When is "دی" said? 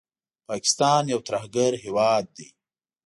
2.35-2.47